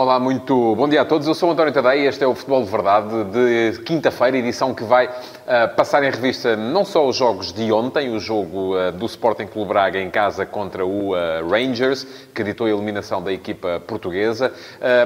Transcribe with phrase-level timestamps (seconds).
[0.00, 1.26] Olá, muito bom dia a todos.
[1.26, 4.84] Eu sou António Tadei e este é o Futebol de Verdade de quinta-feira, edição que
[4.84, 9.06] vai uh, passar em revista não só os jogos de ontem, o jogo uh, do
[9.06, 13.82] Sporting Clube Braga em casa contra o uh, Rangers, que ditou a eliminação da equipa
[13.88, 14.52] portuguesa,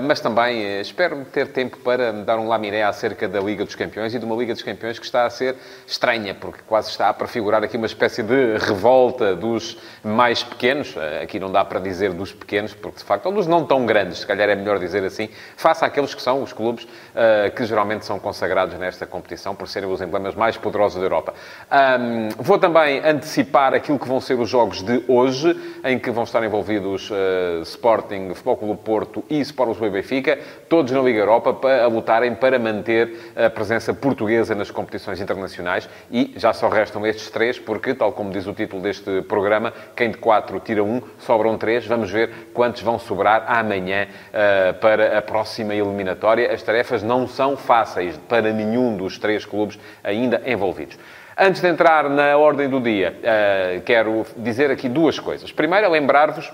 [0.06, 4.18] mas também espero ter tempo para dar um laminé acerca da Liga dos Campeões e
[4.18, 5.56] de uma Liga dos Campeões que está a ser
[5.86, 10.94] estranha, porque quase está a prefigurar aqui uma espécie de revolta dos mais pequenos.
[11.22, 14.18] aqui não dá para dizer dos pequenos, porque de facto, ou dos não tão grandes,
[14.18, 18.04] se calhar é melhor dizer assim, face àqueles que são os clubes uh, que geralmente
[18.04, 21.34] são consagrados nesta competição por serem os emblemas mais poderosos da Europa.
[21.70, 26.24] Um, vou também antecipar aquilo que vão ser os jogos de hoje, em que vão
[26.24, 31.20] estar envolvidos uh, Sporting, Futebol Clube Porto e Sport Lisboa e Benfica, todos na Liga
[31.20, 36.68] Europa, para, a lutarem para manter a presença portuguesa nas competições internacionais e já só
[36.68, 40.82] restam estes três, porque, tal como diz o título deste programa, quem de quatro tira
[40.82, 41.86] um, sobram três.
[41.86, 46.52] Vamos ver quantos vão sobrar amanhã uh, para a próxima eliminatória.
[46.52, 50.98] As tarefas não são fáceis para nenhum dos três clubes ainda envolvidos.
[51.36, 55.50] Antes de entrar na ordem do dia, eh, quero dizer aqui duas coisas.
[55.50, 56.52] Primeiro, é lembrar-vos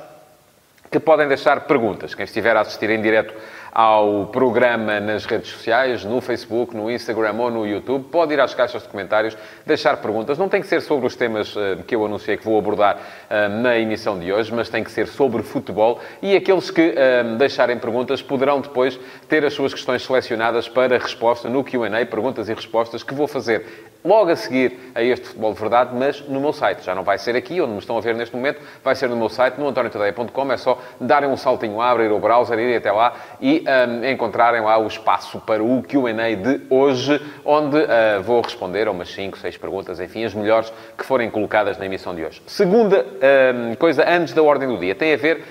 [0.90, 2.14] que podem deixar perguntas.
[2.14, 3.34] Quem estiver a assistir em direto
[3.72, 8.04] ao programa nas redes sociais, no Facebook, no Instagram ou no YouTube.
[8.10, 10.38] Pode ir às caixas de comentários, deixar perguntas.
[10.38, 13.48] Não tem que ser sobre os temas uh, que eu anunciei que vou abordar uh,
[13.48, 16.00] na emissão de hoje, mas tem que ser sobre futebol.
[16.22, 21.48] E aqueles que uh, deixarem perguntas poderão depois ter as suas questões selecionadas para resposta
[21.48, 25.60] no QA, perguntas e respostas que vou fazer logo a seguir a este Futebol de
[25.60, 26.84] Verdade, mas no meu site.
[26.84, 29.16] Já não vai ser aqui, onde me estão a ver neste momento, vai ser no
[29.16, 30.52] meu site, no antoniotadeia.com.
[30.52, 34.78] É só darem um saltinho, abrir o browser, irem até lá e um, encontrarem lá
[34.78, 39.56] o espaço para o Q&A de hoje, onde uh, vou responder a umas 5, 6
[39.56, 42.42] perguntas, enfim, as melhores que forem colocadas na emissão de hoje.
[42.46, 43.04] Segunda
[43.70, 45.44] um, coisa, antes da ordem do dia, tem a ver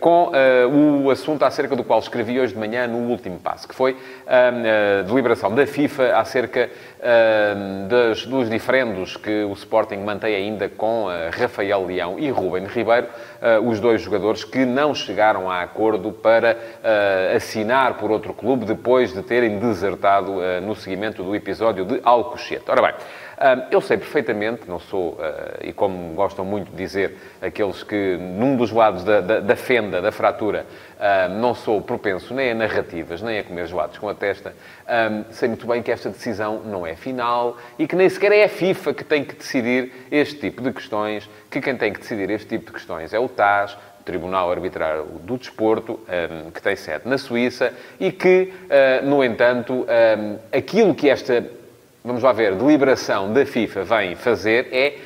[0.00, 3.74] com uh, o assunto acerca do qual escrevi hoje de manhã no último passo, que
[3.74, 10.68] foi a deliberação da FIFA acerca uh, das, dos diferendos que o Sporting mantém ainda
[10.68, 13.08] com Rafael Leão e Ruben Ribeiro,
[13.64, 16.56] os dois jogadores que não chegaram a acordo para
[17.34, 22.64] assinar por outro clube depois de terem desertado no seguimento do episódio de Alcochete.
[22.68, 22.94] Ora bem,
[23.70, 28.56] eu sei perfeitamente, não sou, ah, e como gostam muito de dizer aqueles que, num
[28.56, 30.66] dos lados da, da, da fenda, da fratura,
[31.38, 34.54] não sou propenso nem a narrativas, nem a comer gelados com a testa,
[35.30, 38.48] sei muito bem que esta decisão não é final e que nem sequer é a
[38.48, 42.48] FIFA que tem que decidir este tipo de questões, que quem tem que decidir este
[42.48, 43.76] tipo de questões é o TAS,
[44.06, 46.00] Tribunal Arbitrário do Desporto,
[46.54, 49.84] que tem sede na Suíça, e que, ah, no entanto,
[50.52, 51.44] aquilo que esta
[52.06, 54.98] vamos lá ver, deliberação da FIFA vem fazer é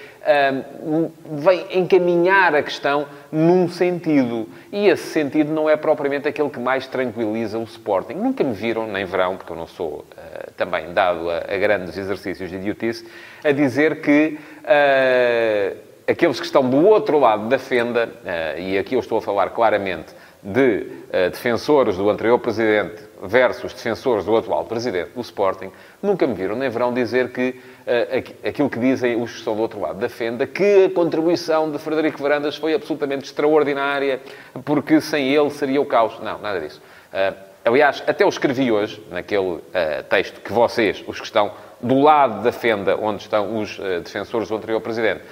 [1.31, 4.49] vem encaminhar a questão num sentido.
[4.71, 8.15] E esse sentido não é propriamente aquele que mais tranquiliza o Sporting.
[8.15, 11.97] Nunca me viram, nem verão, porque eu não sou uh, também dado a, a, grandes
[11.97, 13.06] exercícios de idiotice,
[13.43, 18.94] a dizer que uh, aqueles que estão do outro lado da fenda, uh, e aqui
[18.94, 20.87] eu estou a falar claramente de
[21.31, 25.71] defensores do anterior presidente versus defensores do atual presidente do Sporting,
[26.03, 29.63] nunca me viram nem verão dizer que uh, aquilo que dizem os que estão do
[29.63, 34.21] outro lado da fenda, que a contribuição de Frederico Varandas foi absolutamente extraordinária,
[34.65, 36.19] porque sem ele seria o caos.
[36.21, 36.81] Não, nada disso.
[37.13, 39.63] Uh, aliás, até eu escrevi hoje, naquele uh,
[40.09, 44.57] texto, que vocês, os que estão do lado da fenda onde estão os defensores do
[44.57, 45.23] anterior presidente,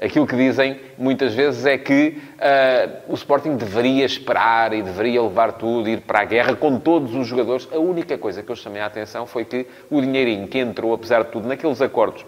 [0.00, 5.52] aquilo que dizem muitas vezes é que uh, o Sporting deveria esperar e deveria levar
[5.52, 7.68] tudo, ir para a guerra com todos os jogadores.
[7.72, 11.24] A única coisa que eu chamei a atenção foi que o dinheirinho que entrou, apesar
[11.24, 12.24] de tudo, naqueles acordos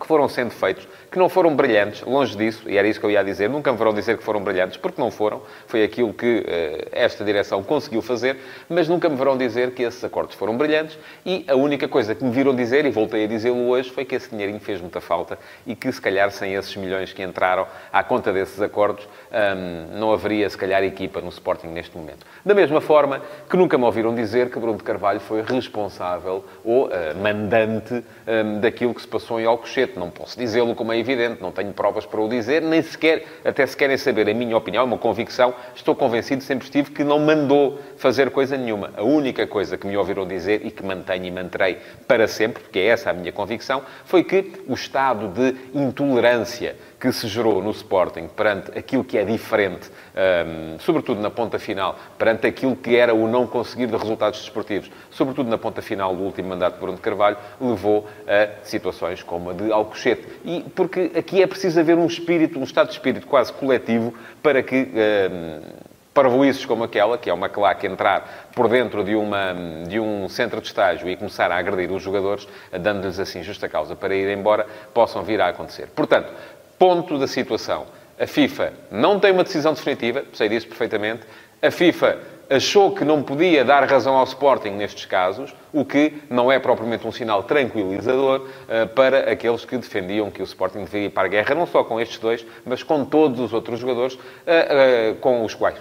[0.00, 3.10] que foram sendo feitos, que não foram brilhantes, longe disso, e era isso que eu
[3.10, 6.38] ia dizer, nunca me verão dizer que foram brilhantes, porque não foram, foi aquilo que
[6.38, 8.36] uh, esta direção conseguiu fazer,
[8.68, 12.22] mas nunca me verão dizer que esses acordos foram brilhantes, e a única coisa que
[12.22, 15.38] me viram dizer, e voltei a dizê-lo hoje, foi que esse dinheirinho fez muita falta,
[15.66, 20.12] e que se calhar sem esses milhões que entraram à conta desses acordos, um, não
[20.12, 22.24] haveria se calhar equipa no Sporting neste momento.
[22.44, 26.86] Da mesma forma que nunca me ouviram dizer que Bruno de Carvalho foi responsável ou
[26.86, 26.90] uh,
[27.20, 29.98] mandante um, daquilo que se passou em Alcochete.
[29.98, 33.66] Não posso dizê-lo como é evidente, não tenho provas para o dizer, nem sequer, até
[33.66, 37.80] se querem saber a minha opinião, uma convicção, estou convencido, sempre estive, que não mandou
[37.96, 38.92] fazer coisa nenhuma.
[38.96, 42.78] A única coisa que me ouviram dizer e que mantenho e manterei para sempre, porque
[42.78, 47.70] é essa a minha convicção, foi que o estado de intolerância que se gerou no
[47.70, 53.14] Sporting perante aquilo que é diferente, um, sobretudo na ponta final, perante aquilo que era
[53.14, 56.98] o não conseguir de resultados desportivos, sobretudo na ponta final do último mandato de Bruno
[56.98, 60.26] Carvalho, levou a situações como a de Alcochete.
[60.44, 64.12] E porque aqui é preciso haver um espírito, um estado de espírito quase coletivo
[64.42, 64.88] para que...
[65.32, 69.54] Um, parvoices como aquela, que é uma claque entrar por dentro de, uma,
[69.88, 72.48] de um centro de estágio e começar a agredir os jogadores,
[72.80, 75.88] dando-lhes assim justa causa para ir embora, possam vir a acontecer.
[75.94, 76.32] Portanto,
[76.80, 77.84] ponto da situação.
[78.18, 81.24] A FIFA não tem uma decisão definitiva, sei disso perfeitamente.
[81.60, 82.18] A FIFA
[82.48, 87.06] achou que não podia dar razão ao Sporting nestes casos, o que não é propriamente
[87.06, 91.28] um sinal tranquilizador uh, para aqueles que defendiam que o Sporting deveria ir para a
[91.28, 95.44] guerra, não só com estes dois, mas com todos os outros jogadores uh, uh, com
[95.44, 95.78] os quais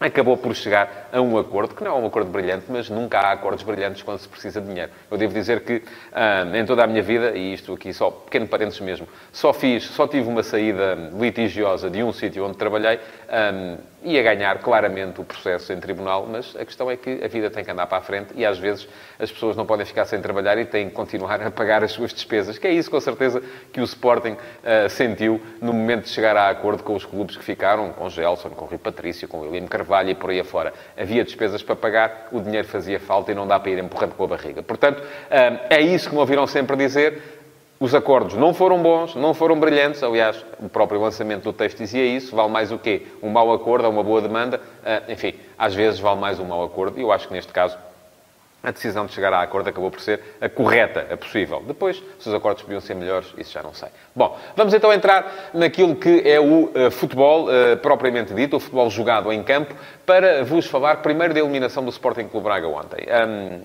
[0.00, 3.32] acabou por chegar a um acordo, que não é um acordo brilhante, mas nunca há
[3.32, 4.90] acordos brilhantes quando se precisa de dinheiro.
[5.10, 5.82] Eu devo dizer que
[6.12, 9.84] ah, em toda a minha vida, e isto aqui só pequeno parênteses mesmo, só fiz,
[9.84, 12.98] só tive uma saída litigiosa de um sítio onde trabalhei, um,
[13.28, 17.50] ah, ia ganhar claramente o processo em tribunal, mas a questão é que a vida
[17.50, 18.88] tem que andar para a frente e às vezes
[19.18, 22.12] as pessoas não podem ficar sem trabalhar e têm que continuar a pagar as suas
[22.12, 23.42] despesas, que é isso com certeza
[23.72, 27.44] que o Sporting uh, sentiu no momento de chegar a acordo com os clubes que
[27.44, 30.72] ficaram, com Gelson, com Rui Patrício, com William Carvalho e por aí afora.
[30.96, 34.24] Havia despesas para pagar, o dinheiro fazia falta e não dá para ir empurrando com
[34.24, 34.62] a barriga.
[34.62, 37.39] Portanto, uh, é isso que me ouviram sempre dizer
[37.82, 40.02] os acordos não foram bons, não foram brilhantes.
[40.02, 42.36] Aliás, o próprio lançamento do texto dizia isso.
[42.36, 43.06] Vale mais o quê?
[43.22, 44.60] Um mau acordo uma boa demanda?
[44.82, 46.98] Uh, enfim, às vezes vale mais um mau acordo.
[46.98, 47.78] E eu acho que neste caso
[48.62, 51.62] a decisão de chegar a acordo acabou por ser a correta, a possível.
[51.66, 53.88] Depois, se os acordos podiam ser melhores, isso já não sei.
[54.20, 58.90] Bom, vamos então entrar naquilo que é o uh, futebol uh, propriamente dito, o futebol
[58.90, 59.74] jogado em campo,
[60.04, 63.06] para vos falar primeiro da eliminação do Sporting Clube Braga ontem.
[63.08, 63.60] Um,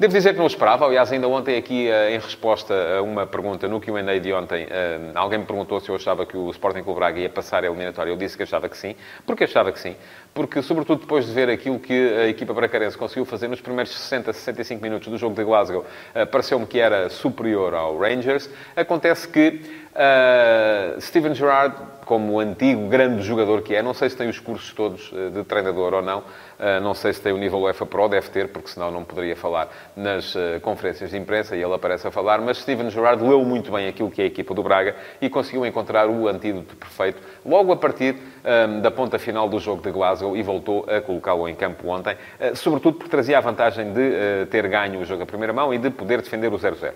[0.00, 0.86] Devo dizer que não esperava.
[0.86, 4.66] Aliás, ainda ontem aqui, eh, em resposta a uma pergunta no Q&A de ontem,
[5.14, 8.10] alguém me perguntou se eu achava que o Sporting Clube Braga ia passar a eliminatória.
[8.10, 8.96] Eu disse que achava que sim.
[9.26, 9.94] Porque achava que sim?
[10.32, 14.32] Porque, sobretudo depois de ver aquilo que a equipa bracarense conseguiu fazer nos primeiros 60,
[14.32, 15.84] 65 minutos do jogo de Glasgow,
[16.32, 18.48] pareceu-me que era superior ao Rangers.
[18.74, 19.60] Acontece que
[20.00, 24.72] uh, Steven Gerrard, como antigo grande jogador que é, não sei se tem os cursos
[24.72, 26.24] todos de treinador ou não,
[26.60, 29.34] ah, não sei se tem o nível UEFA Pro, deve ter, porque senão não poderia
[29.34, 32.38] falar nas ah, conferências de imprensa e ele aparece a falar.
[32.42, 35.64] Mas Steven Gerrard leu muito bem aquilo que é a equipa do Braga e conseguiu
[35.64, 38.14] encontrar o antídoto perfeito logo a partir
[38.44, 42.14] um, da ponta final do jogo de Glasgow e voltou a colocá-lo em campo ontem,
[42.14, 45.72] uh, sobretudo porque trazia a vantagem de uh, ter ganho o jogo a primeira mão
[45.72, 46.92] e de poder defender o 0-0.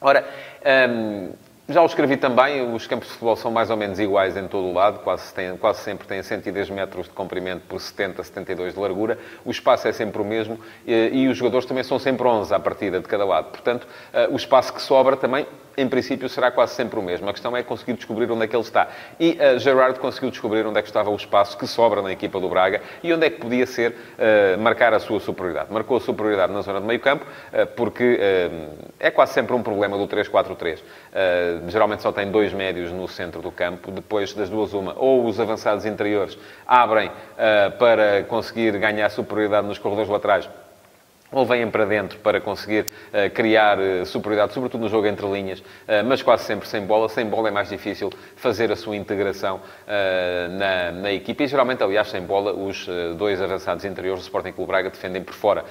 [0.00, 0.24] Ora,
[0.88, 1.30] um,
[1.68, 4.68] já o escrevi também, os campos de futebol são mais ou menos iguais em todo
[4.68, 8.80] o lado, quase, tem, quase sempre têm 110 metros de comprimento por 70, 72 de
[8.80, 12.54] largura, o espaço é sempre o mesmo e, e os jogadores também são sempre 11
[12.54, 13.50] à partida de cada lado.
[13.50, 15.46] Portanto, uh, o espaço que sobra também
[15.78, 17.28] em princípio, será quase sempre o mesmo.
[17.28, 18.88] A questão é conseguir descobrir onde é que ele está.
[19.18, 22.40] E uh, Gerard conseguiu descobrir onde é que estava o espaço que sobra na equipa
[22.40, 25.72] do Braga e onde é que podia ser uh, marcar a sua superioridade.
[25.72, 28.18] Marcou a superioridade na zona de meio campo, uh, porque
[28.98, 30.80] é quase sempre um problema do 3-4-3.
[31.68, 33.90] Geralmente só tem dois médios no centro do campo.
[33.90, 37.10] Depois das duas, uma, ou os avançados interiores abrem
[37.78, 40.48] para conseguir ganhar superioridade nos corredores laterais
[41.30, 45.60] ou vêm para dentro para conseguir uh, criar uh, superioridade, sobretudo no jogo entre linhas,
[45.60, 47.08] uh, mas quase sempre sem bola.
[47.08, 49.60] Sem bola é mais difícil fazer a sua integração
[50.58, 51.42] na, na equipa.
[51.42, 52.86] E geralmente, aliás, sem bola, os
[53.16, 55.64] dois avançados interiores do Sporting Clube Braga defendem por fora,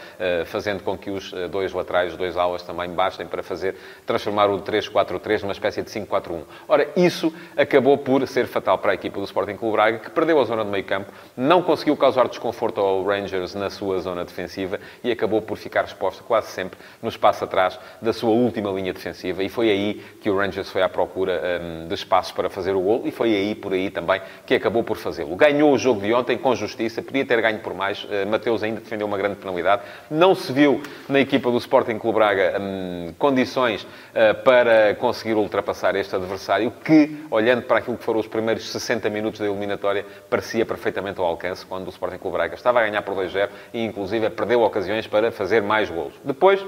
[0.45, 4.61] fazendo com que os dois laterais, os dois alas também baixem para fazer, transformar o
[4.61, 6.41] 3-4-3 numa espécie de 5-4-1.
[6.67, 10.39] Ora, isso acabou por ser fatal para a equipa do Sporting Clube Braga, que perdeu
[10.39, 14.79] a zona de meio campo, não conseguiu causar desconforto ao Rangers na sua zona defensiva
[15.03, 19.41] e acabou por ficar exposta quase sempre no espaço atrás da sua última linha defensiva
[19.43, 22.81] e foi aí que o Rangers foi à procura um, de espaço para fazer o
[22.81, 25.35] gol e foi aí, por aí também, que acabou por fazê-lo.
[25.35, 28.03] Ganhou o jogo de ontem com justiça, podia ter ganho por mais.
[28.03, 29.83] Uh, Mateus ainda defendeu uma grande penalidade.
[30.09, 35.95] Não se viu na equipa do Sporting Clube Braga um, condições uh, para conseguir ultrapassar
[35.95, 40.65] este adversário que, olhando para aquilo que foram os primeiros 60 minutos da eliminatória, parecia
[40.65, 44.29] perfeitamente ao alcance quando o Sporting Clube Braga estava a ganhar por 2-0 e, inclusive,
[44.29, 46.13] perdeu ocasiões para fazer mais golos.
[46.23, 46.65] Depois,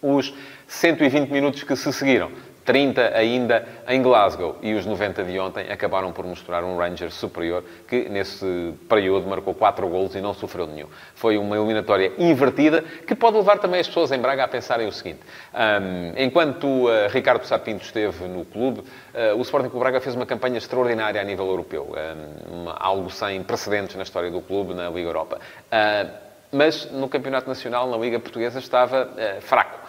[0.00, 0.32] os
[0.66, 2.30] 120 minutos que se seguiram.
[2.64, 4.56] 30 ainda em Glasgow.
[4.62, 9.54] E os 90 de ontem acabaram por mostrar um Rangers superior que, nesse período, marcou
[9.54, 10.86] 4 golos e não sofreu nenhum.
[11.14, 14.92] Foi uma eliminatória invertida que pode levar também as pessoas em Braga a pensarem o
[14.92, 15.20] seguinte.
[15.52, 20.26] Um, enquanto uh, Ricardo Sapinto esteve no clube, uh, o Sporting Clube Braga fez uma
[20.26, 21.94] campanha extraordinária a nível europeu.
[21.96, 25.38] Um, algo sem precedentes na história do clube na Liga Europa.
[25.66, 29.08] Uh, mas no Campeonato Nacional, na Liga Portuguesa, estava
[29.40, 29.81] fraco.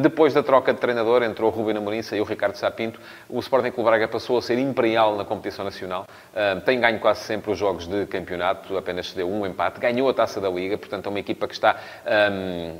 [0.00, 4.08] Depois da troca de treinador, entrou Ruben Amorim, saiu Ricardo Sapinto, o Sporting Clube Braga
[4.08, 6.06] passou a ser imperial na competição nacional,
[6.64, 10.40] tem ganho quase sempre os jogos de campeonato, apenas cedeu um empate, ganhou a Taça
[10.40, 11.76] da Liga, portanto é uma equipa que está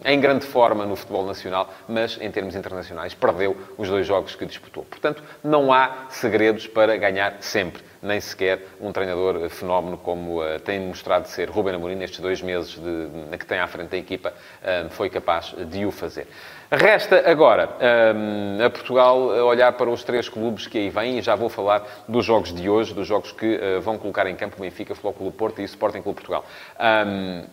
[0.04, 4.46] em grande forma no futebol nacional, mas em termos internacionais perdeu os dois jogos que
[4.46, 4.84] disputou.
[4.84, 10.80] Portanto, não há segredos para ganhar sempre nem sequer um treinador fenómeno como uh, tem
[10.80, 14.32] mostrado ser Ruben Amorim nestes dois meses de, de, que tem à frente da equipa,
[14.62, 16.28] uh, foi capaz de o fazer.
[16.70, 17.68] Resta agora
[18.16, 21.86] um, a Portugal olhar para os três clubes que aí vêm e já vou falar
[22.08, 25.60] dos jogos de hoje, dos jogos que uh, vão colocar em campo Benfica, Flóculo Porto
[25.60, 26.44] e Sporting Clube Portugal.
[27.06, 27.44] Um,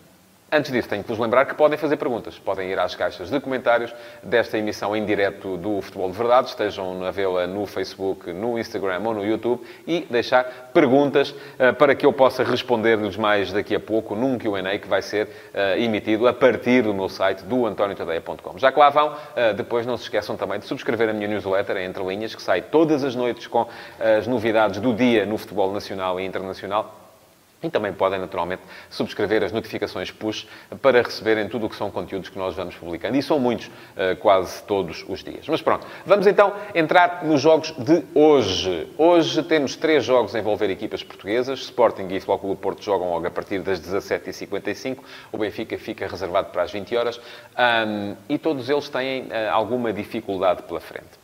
[0.55, 2.37] Antes disso, tenho que vos lembrar que podem fazer perguntas.
[2.37, 3.91] Podem ir às caixas de comentários
[4.21, 6.49] desta emissão em direto do Futebol de Verdade.
[6.49, 9.63] Estejam a vê-la no Facebook, no Instagram ou no YouTube.
[9.87, 14.77] E deixar perguntas uh, para que eu possa responder-lhes mais daqui a pouco num Q&A
[14.77, 18.59] que vai ser uh, emitido a partir do meu site, do antoniotadeia.com.
[18.59, 21.77] Já que lá vão, uh, depois não se esqueçam também de subscrever a minha newsletter,
[21.77, 23.67] Entre Linhas, que sai todas as noites com
[23.99, 27.02] as novidades do dia no futebol nacional e internacional
[27.63, 30.45] e também podem, naturalmente, subscrever as notificações push
[30.81, 33.17] para receberem tudo o que são conteúdos que nós vamos publicando.
[33.17, 35.47] E são muitos, eh, quase todos os dias.
[35.47, 38.87] Mas pronto, vamos então entrar nos jogos de hoje.
[38.97, 41.59] Hoje temos três jogos a envolver equipas portuguesas.
[41.59, 44.97] Sporting e Futebol Porto jogam logo a partir das 17h55.
[45.31, 47.19] O Benfica fica reservado para as 20 horas.
[48.27, 51.22] e todos eles têm eh, alguma dificuldade pela frente.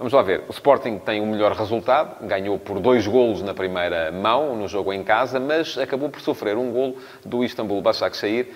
[0.00, 0.44] Vamos lá ver.
[0.48, 4.94] O Sporting tem o melhor resultado, ganhou por dois golos na primeira mão, no jogo
[4.94, 8.46] em casa, mas acabou por sofrer um golo do Istanbul Başakşehir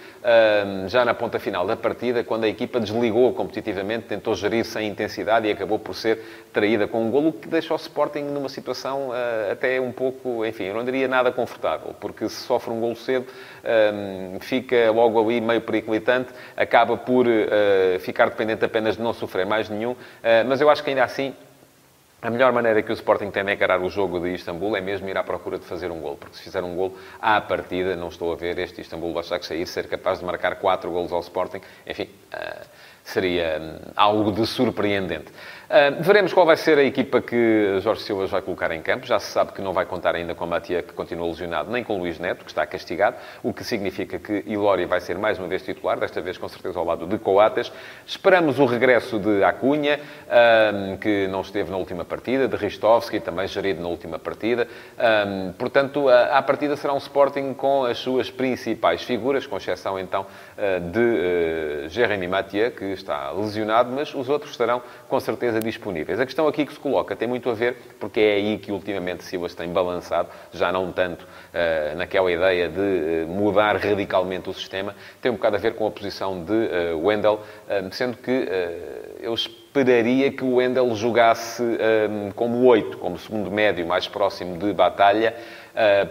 [0.89, 5.47] já na ponta final da partida, quando a equipa desligou competitivamente, tentou gerir sem intensidade
[5.47, 6.19] e acabou por ser
[6.51, 10.65] traída com um golo que deixa o Sporting numa situação ah, até um pouco, enfim,
[10.65, 13.27] eu não diria nada confortável, porque se sofre um golo cedo,
[14.41, 19.69] fica logo ali meio periclitante, acaba por ah, ficar dependente apenas de não sofrer mais
[19.69, 21.34] nenhum, ah, mas eu acho que ainda assim
[22.25, 25.07] a melhor maneira que o Sporting tem de encarar o jogo de Istambul é mesmo
[25.11, 28.09] ir à procura de fazer um gol, porque se fizer um gol à partida, não
[28.09, 31.61] estou a ver este Istambul que sair ser capaz de marcar quatro golos ao Sporting.
[31.87, 32.67] Enfim, uh,
[33.05, 35.31] seria hum, algo de surpreendente.
[35.75, 39.05] Uh, veremos qual vai ser a equipa que Jorge Silva vai colocar em campo.
[39.05, 41.83] Já se sabe que não vai contar ainda com a Matia, que continua lesionado, nem
[41.83, 45.37] com o Luís Neto, que está castigado, o que significa que Ilória vai ser mais
[45.37, 47.73] uma vez titular, desta vez com certeza ao lado de Coates.
[48.07, 53.49] Esperamos o regresso de Acunha, uh, que não esteve na última partida, de Ristovski, também
[53.49, 54.69] gerido na última partida.
[54.97, 59.99] Uh, portanto, a, a partida será um Sporting com as suas principais figuras, com exceção
[59.99, 60.25] então
[60.93, 66.21] de Jeremy Matia, que está lesionado, mas os outros estarão com certeza disponíveis.
[66.21, 69.25] A questão aqui que se coloca tem muito a ver, porque é aí que ultimamente
[69.25, 74.95] Silas tem balançado, já não tanto uh, naquela ideia de uh, mudar radicalmente o sistema,
[75.21, 77.41] tem um bocado a ver com a posição de uh, Wendell,
[77.91, 78.49] sendo que
[79.21, 81.63] eu esperaria que o Wendell jogasse
[82.35, 85.64] como 8, como segundo médio, mais próximo de batalha, eh,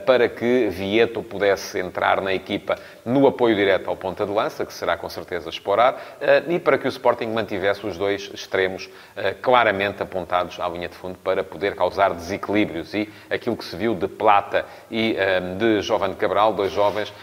[0.05, 4.73] para que Vieto pudesse entrar na equipa no apoio direto ao ponta de lança, que
[4.73, 9.35] será com certeza explorar, eh, e para que o Sporting mantivesse os dois extremos eh,
[9.41, 12.93] claramente apontados à linha de fundo para poder causar desequilíbrios.
[12.93, 15.15] E aquilo que se viu de Plata e
[15.57, 17.13] de Jovem Cabral, dois jovens,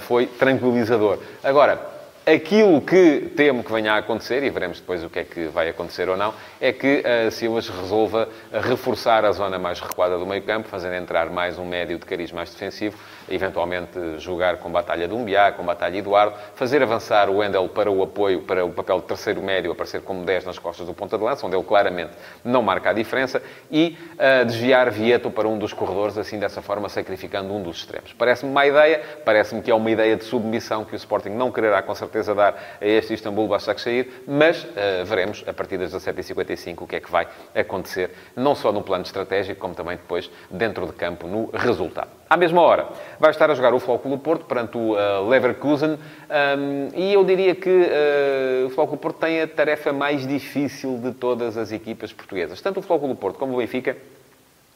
[0.00, 1.18] foi tranquilizador.
[1.42, 5.46] Agora, Aquilo que temo que venha a acontecer, e veremos depois o que é que
[5.46, 10.26] vai acontecer ou não, é que a Silas resolva reforçar a zona mais recuada do
[10.26, 12.98] meio campo, fazendo entrar mais um médio de cariz mais defensivo,
[13.28, 18.02] eventualmente jogar com Batalha de Umbiá, com Batalha Eduardo, fazer avançar o Wendel para o
[18.02, 21.24] apoio, para o papel de terceiro médio, aparecer como 10 nas costas do ponta de
[21.24, 22.12] lança, onde ele claramente
[22.44, 26.90] não marca a diferença, e uh, desviar Vieto para um dos corredores, assim dessa forma
[26.90, 28.12] sacrificando um dos extremos.
[28.12, 31.80] Parece-me uma ideia, parece-me que é uma ideia de submissão que o Sporting não quererá
[31.80, 36.86] com certeza dar a este Istambul Başakşehir, mas uh, veremos a partir das 17h55 o
[36.86, 40.92] que é que vai acontecer, não só no plano estratégico, como também depois dentro de
[40.92, 42.08] campo no resultado.
[42.28, 42.88] À mesma hora,
[43.18, 47.54] vai estar a jogar o Flóculo Porto perante o uh, Leverkusen um, e eu diria
[47.54, 52.60] que uh, o Flóculo Porto tem a tarefa mais difícil de todas as equipas portuguesas.
[52.60, 53.96] Tanto o Flóculo Porto como o Benfica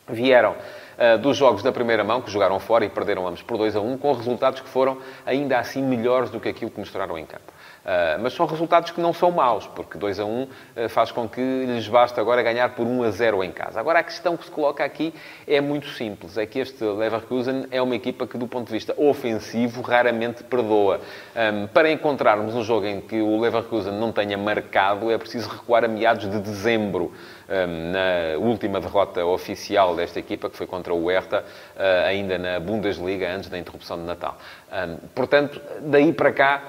[0.08, 3.76] vieram uh, dos jogos da primeira mão, que jogaram fora e perderam ambos por 2
[3.76, 7.24] a 1, com resultados que foram ainda assim melhores do que aquilo que mostraram em
[7.24, 7.53] campo.
[7.84, 10.48] Uh, mas são resultados que não são maus, porque 2 a 1 uh,
[10.88, 13.78] faz com que lhes basta agora ganhar por 1 a 0 em casa.
[13.78, 15.12] Agora, a questão que se coloca aqui
[15.46, 16.38] é muito simples.
[16.38, 20.98] É que este Leverkusen é uma equipa que, do ponto de vista ofensivo, raramente perdoa.
[21.36, 25.84] Um, para encontrarmos um jogo em que o Leverkusen não tenha marcado, é preciso recuar
[25.84, 27.12] a meados de dezembro.
[27.46, 31.44] Um, na última derrota oficial desta equipa, que foi contra o Hertha,
[31.76, 34.38] uh, ainda na Bundesliga, antes da interrupção de Natal.
[34.72, 36.62] Um, portanto, daí para cá,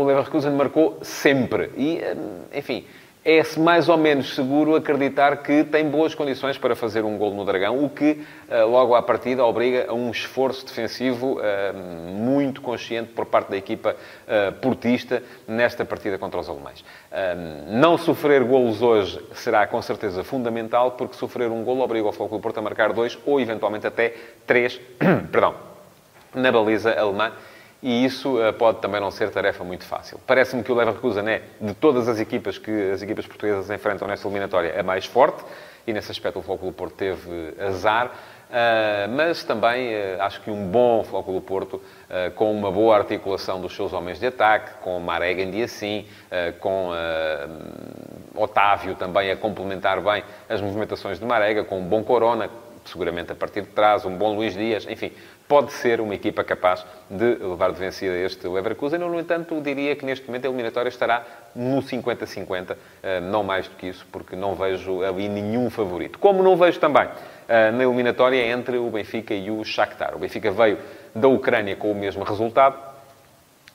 [0.00, 1.70] o Leverkusen marcou sempre.
[1.76, 2.00] E,
[2.54, 2.86] enfim,
[3.22, 7.44] é-se mais ou menos seguro acreditar que tem boas condições para fazer um gol no
[7.44, 11.74] Dragão, o que, eh, logo à partida, obriga a um esforço defensivo eh,
[12.14, 13.94] muito consciente por parte da equipa
[14.26, 16.82] eh, portista nesta partida contra os alemães.
[17.68, 22.36] Não sofrer golos hoje será com certeza fundamental, porque sofrer um golo obriga o Foco
[22.36, 24.14] do Porto a marcar dois ou, eventualmente, até
[24.46, 24.80] três,
[25.30, 25.54] perdão,
[26.34, 27.32] na baliza alemã
[27.82, 30.20] e isso uh, pode também não ser tarefa muito fácil.
[30.26, 34.26] Parece-me que o Leverkusen é, de todas as equipas que as equipas portuguesas enfrentam nesta
[34.26, 35.42] eliminatória, a mais forte,
[35.86, 40.66] e nesse aspecto o do Porto teve azar, uh, mas também uh, acho que um
[40.66, 41.80] bom do Porto,
[42.34, 46.06] com uma boa articulação dos seus homens de ataque, com Marega em dia sim,
[46.58, 46.90] com
[48.34, 52.50] Otávio também a complementar bem as movimentações de Marega, com um bom Corona,
[52.90, 55.12] seguramente a partir de trás, um bom Luís Dias, enfim,
[55.48, 59.00] pode ser uma equipa capaz de levar de vencida este Leverkusen.
[59.00, 63.66] Eu, no entanto, diria que neste momento a eliminatória estará no 50-50, eh, não mais
[63.66, 66.18] do que isso, porque não vejo ali nenhum favorito.
[66.18, 67.08] Como não vejo também
[67.48, 70.14] eh, na eliminatória entre o Benfica e o Shakhtar.
[70.14, 70.78] O Benfica veio
[71.14, 72.89] da Ucrânia com o mesmo resultado,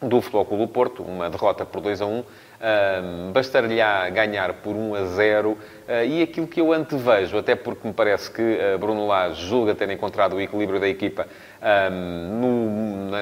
[0.08, 2.24] do Futebol Clube do Porto, uma derrota por 2 a 1,
[2.56, 5.58] um, Bastar-lhe-á ganhar por 1 a 0 uh,
[6.06, 9.90] e aquilo que eu antevejo, até porque me parece que uh, Bruno Lage julga ter
[9.90, 11.28] encontrado o equilíbrio da equipa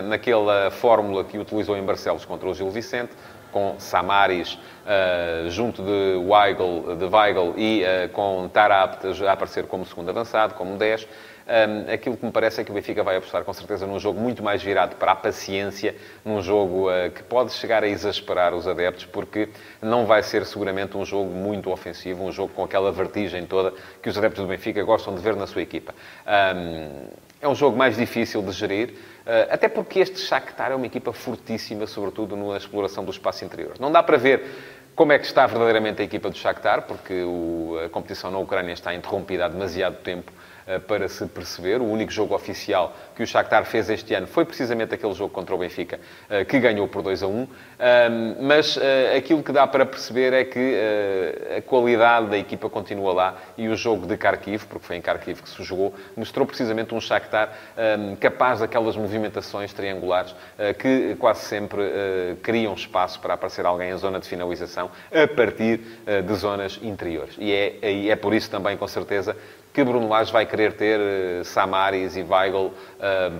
[0.03, 3.13] naquela fórmula que utilizou em Barcelos contra o Gil Vicente,
[3.51, 10.09] com Samaris uh, junto de Weigl, de Weigl e com Tarabt a aparecer como segundo
[10.09, 11.07] avançado, como 10.
[11.45, 14.19] Um, aquilo que me parece é que o Benfica vai apostar com certeza num jogo
[14.19, 18.67] muito mais virado para a paciência, num jogo uh, que pode chegar a exasperar os
[18.67, 19.49] adeptos, porque
[19.81, 24.09] não vai ser seguramente um jogo muito ofensivo, um jogo com aquela vertigem toda que
[24.09, 25.93] os adeptos do Benfica gostam de ver na sua equipa.
[26.55, 27.07] Um,
[27.41, 31.11] é um jogo mais difícil de gerir, uh, até porque este Shakhtar é uma equipa
[31.11, 33.73] fortíssima, sobretudo na exploração do espaço interior.
[33.81, 34.45] Não dá para ver
[34.95, 37.13] como é que está verdadeiramente a equipa do Shakhtar, porque
[37.83, 40.31] a competição na Ucrânia está interrompida há demasiado tempo
[40.87, 41.81] para se perceber.
[41.81, 45.53] O único jogo oficial que o Shakhtar fez este ano foi precisamente aquele jogo contra
[45.53, 47.47] o Benfica, eh, que ganhou por 2 a 1.
[48.39, 50.77] Mas eh, aquilo que dá para perceber é que
[51.57, 55.41] a qualidade da equipa continua lá e o jogo de Kharkiv, porque foi em Kharkiv
[55.41, 57.51] que se jogou, mostrou precisamente um Shakhtar
[58.19, 60.35] capaz daquelas movimentações triangulares
[60.79, 61.83] que quase sempre
[62.41, 65.81] criam espaço para aparecer alguém em zona de finalização a partir
[66.25, 67.35] de zonas interiores.
[67.37, 69.35] E é, é por isso também, com certeza,
[69.73, 72.73] que Bruno Lage vai querer ter uh, Samaris e Weigl uh,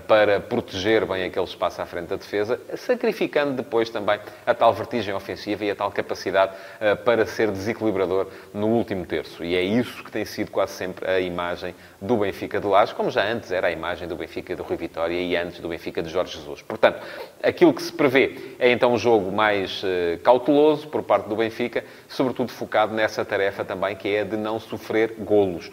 [0.08, 5.14] para proteger bem aquele espaço à frente da defesa, sacrificando depois também a tal vertigem
[5.14, 9.44] ofensiva e a tal capacidade uh, para ser desequilibrador no último terço.
[9.44, 13.12] E é isso que tem sido quase sempre a imagem do Benfica de Lage, como
[13.12, 16.10] já antes era a imagem do Benfica de Rui Vitória e antes do Benfica de
[16.10, 16.64] Jorge Jesus.
[16.64, 17.00] Portanto,
[17.44, 19.84] aquilo que se prevê é então um jogo mais
[20.24, 25.14] cauteloso por parte do Benfica, sobretudo focado nessa tarefa também que é de não sofrer
[25.20, 25.72] golos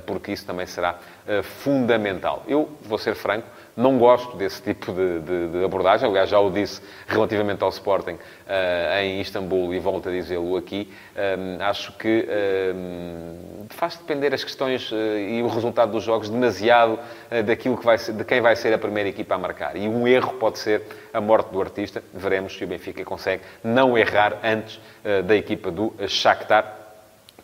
[0.00, 2.42] porque isso também será eh, fundamental.
[2.48, 6.08] Eu vou ser franco, não gosto desse tipo de, de, de abordagem.
[6.08, 10.92] Aliás, já o disse relativamente ao Sporting uh, em Istambul e volto a dizê-lo aqui.
[11.16, 12.28] Um, acho que
[12.74, 17.84] um, faz depender as questões uh, e o resultado dos jogos demasiado uh, daquilo que
[17.84, 19.76] vai ser, de quem vai ser a primeira equipa a marcar.
[19.76, 20.82] E um erro pode ser
[21.14, 22.02] a morte do artista.
[22.12, 24.80] Veremos se o Benfica consegue não errar antes
[25.24, 26.81] da equipa do Shakhtar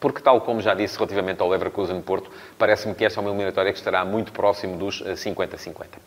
[0.00, 3.72] porque, tal como já disse relativamente ao Leverkusen Porto, parece-me que esta é uma eliminatória
[3.72, 5.84] que estará muito próximo dos 50-50.
[5.84, 5.98] Eh,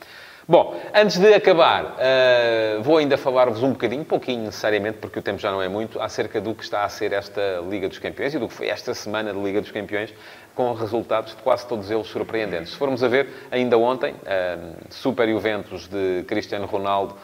[0.48, 5.40] Bom, antes de acabar, uh, vou ainda falar-vos um bocadinho, pouquinho necessariamente, porque o tempo
[5.40, 8.40] já não é muito, acerca do que está a ser esta Liga dos Campeões e
[8.40, 10.12] do que foi esta semana de Liga dos Campeões,
[10.56, 12.72] com resultados de quase todos eles surpreendentes.
[12.72, 17.16] Se formos a ver, ainda ontem, uh, Super Juventus de Cristiano Ronaldo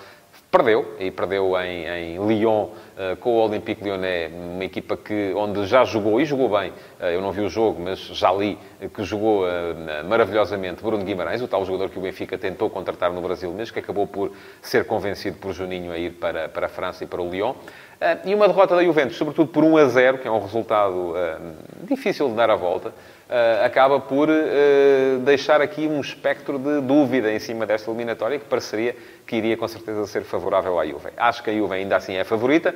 [0.49, 2.69] Perdeu, e perdeu em, em Lyon
[3.19, 7.21] com o Olympique Lyonnais, uma equipa que, onde já jogou, e jogou bem, uh, eu
[7.21, 8.57] não vi o jogo, mas já li,
[8.93, 9.45] que jogou
[10.07, 13.79] maravilhosamente Bruno Guimarães, o tal jogador que o Benfica tentou contratar no Brasil, mas que
[13.79, 14.31] acabou por
[14.62, 17.53] ser convencido por Juninho a ir para, para a França e para o Lyon.
[18.25, 21.13] e uma derrota da Juventus, sobretudo por 1 a 0, que é um resultado
[21.83, 22.93] difícil de dar a volta,
[23.63, 24.29] acaba por
[25.25, 28.95] deixar aqui um espectro de dúvida em cima desta eliminatória que pareceria
[29.27, 31.10] que iria com certeza ser favorável à Juve.
[31.17, 32.73] Acho que a Juve ainda assim é favorita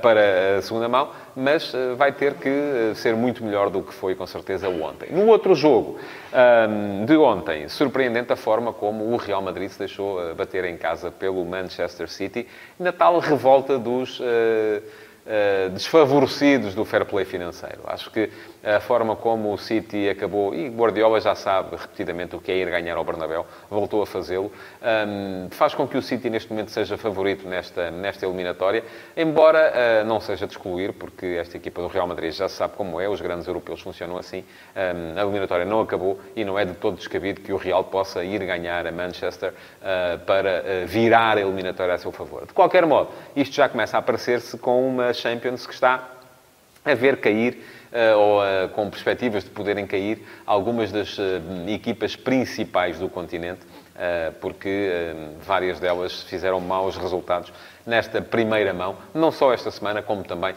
[0.00, 4.26] para a segunda mão, mas vai ter que ser muito melhor do que foi com
[4.26, 5.10] certeza ontem.
[5.10, 5.98] No outro jogo
[6.68, 11.10] um, de ontem, surpreendente a forma como o Real Madrid se deixou bater em casa
[11.10, 12.46] pelo Manchester City,
[12.78, 14.20] na tal revolta dos
[15.72, 17.80] desfavorecidos do fair play financeiro.
[17.86, 18.30] Acho que
[18.64, 22.70] a forma como o City acabou, e Guardiola já sabe repetidamente o que é ir
[22.70, 24.50] ganhar ao Bernabéu, voltou a fazê-lo,
[25.06, 28.84] um, faz com que o City neste momento seja favorito nesta, nesta eliminatória,
[29.16, 33.00] embora uh, não seja de excluir, porque esta equipa do Real Madrid já sabe como
[33.00, 36.74] é, os grandes europeus funcionam assim, um, a eliminatória não acabou e não é de
[36.74, 41.40] todo descabido que o Real possa ir ganhar a Manchester uh, para uh, virar a
[41.40, 42.46] eliminatória a seu favor.
[42.46, 46.13] De qualquer modo, isto já começa a aparecer-se com uma Champions que está
[46.84, 47.58] a ver cair
[47.92, 51.22] uh, ou uh, com perspectivas de poderem cair algumas das uh,
[51.68, 53.60] equipas principais do continente,
[54.40, 57.52] porque várias delas fizeram maus resultados
[57.86, 60.52] nesta primeira mão, não só esta semana, como também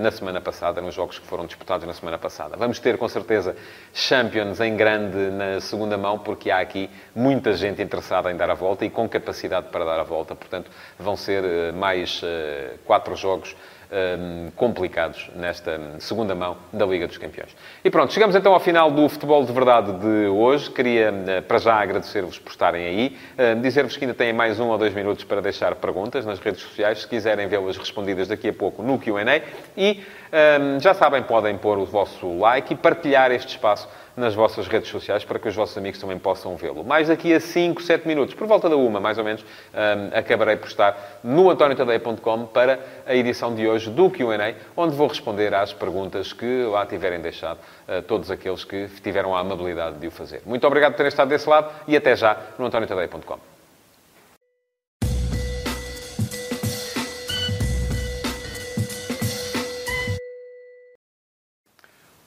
[0.00, 2.56] na semana passada, nos jogos que foram disputados na semana passada.
[2.56, 3.54] Vamos ter, com certeza,
[3.92, 8.54] Champions em grande na segunda mão, porque há aqui muita gente interessada em dar a
[8.54, 10.34] volta e com capacidade para dar a volta.
[10.34, 12.22] Portanto, vão ser mais
[12.86, 13.54] quatro jogos
[13.90, 17.54] um, complicados nesta segunda mão da Liga dos Campeões.
[17.84, 20.70] E pronto, chegamos então ao final do Futebol de Verdade de hoje.
[20.70, 23.16] Queria, eh, para já, agradecer-vos por estarem aí.
[23.38, 26.60] Uh, Dizer-vos que ainda têm mais um ou dois minutos para deixar perguntas nas redes
[26.62, 29.40] sociais, se quiserem vê-las respondidas daqui a pouco no Q&A.
[29.76, 30.02] E
[30.60, 34.90] um, já sabem, podem pôr o vosso like e partilhar este espaço nas vossas redes
[34.90, 36.84] sociais para que os vossos amigos também possam vê-lo.
[36.84, 40.56] Mais daqui a 5, 7 minutos, por volta da uma, mais ou menos, um, acabarei
[40.56, 45.72] por estar no antoniotadeia.com para a edição de hoje do Q&A, onde vou responder às
[45.72, 50.42] perguntas que lá tiverem deixado a todos aqueles que tiveram a amabilidade de o fazer.
[50.44, 53.57] Muito obrigado por terem estado desse lado e até já no antoniotadeia.com.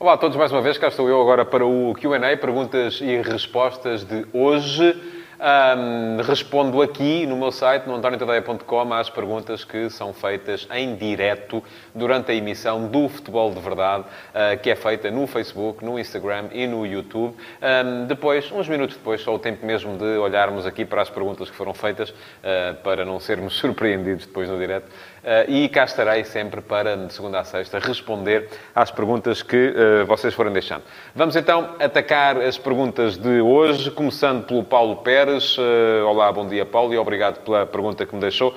[0.02, 3.22] Olá a todos mais uma vez, cá estou eu agora para o Q&A, perguntas e
[3.22, 5.00] respostas de hoje.
[5.42, 11.64] Um, respondo aqui no meu site, no antoniotadeia.com, às perguntas que são feitas em direto
[11.94, 16.46] durante a emissão do Futebol de Verdade, uh, que é feita no Facebook, no Instagram
[16.52, 17.36] e no YouTube.
[17.62, 21.50] Um, depois, uns minutos depois, só o tempo mesmo de olharmos aqui para as perguntas
[21.50, 24.92] que foram feitas, uh, para não sermos surpreendidos depois no direto.
[25.22, 30.06] Uh, e cá estarei sempre para, de segunda a sexta, responder às perguntas que uh,
[30.08, 30.82] vocês forem deixando.
[31.16, 35.56] Vamos então atacar as perguntas de hoje, começando pelo Paulo Pérez.
[35.60, 38.56] Uh, olá, bom dia, Paulo, e obrigado pela pergunta que me deixou.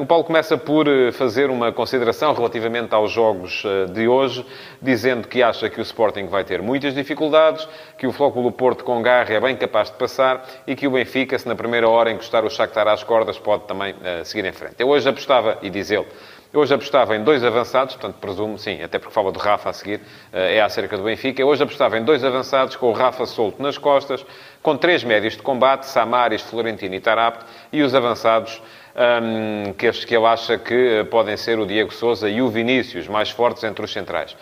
[0.00, 4.44] O Paulo começa por fazer uma consideração relativamente aos jogos de hoje,
[4.82, 9.00] dizendo que acha que o Sporting vai ter muitas dificuldades, que o Flóculo Porto com
[9.00, 12.44] garra é bem capaz de passar e que o Benfica, se na primeira hora encostar
[12.44, 14.74] o Shakhtar às cordas, pode também seguir em frente.
[14.78, 16.06] Eu hoje apostava, e diz ele.
[16.54, 19.72] Eu hoje apostava em dois avançados, portanto, presumo, sim, até porque fala do Rafa a
[19.72, 20.00] seguir,
[20.32, 21.44] eh, é acerca do Benfica.
[21.44, 24.24] Hoje apostava em dois avançados com o Rafa solto nas costas,
[24.62, 28.62] com três médios de combate, Samaris, Florentino e Tarapte, e os avançados
[28.94, 33.08] um, que, que ele acha que eh, podem ser o Diego Souza e o Vinícius,
[33.08, 34.36] mais fortes entre os centrais.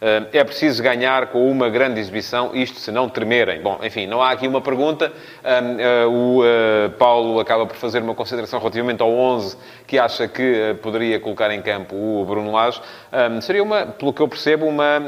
[0.00, 3.60] Eh, é preciso ganhar com uma grande exibição, isto se não tremerem.
[3.60, 5.12] Bom, enfim, não há aqui uma pergunta.
[5.42, 9.56] Eh, o eh, Paulo acaba por fazer uma consideração relativamente ao 11
[9.86, 12.80] que acha que poderia colocar em campo o Bruno Lage.
[13.40, 15.00] Seria, uma, pelo que eu percebo, uma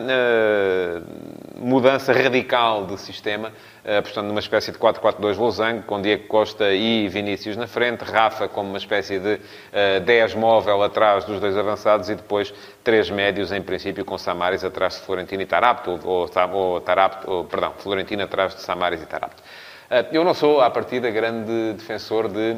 [1.55, 3.53] mudança radical de sistema
[3.85, 8.69] apostando numa espécie de 4-4-2 losango, com Diego Costa e Vinícius na frente, Rafa como
[8.69, 12.53] uma espécie de uh, 10 móvel atrás dos dois avançados e depois
[12.85, 17.45] três médios, em princípio, com Samaris atrás de Florentino e Tarapto, ou, ou, Tarapto, ou
[17.45, 19.43] perdão, Florentino atrás de Samaris e Tarapto.
[19.90, 22.57] Uh, eu não sou, à partida, grande defensor de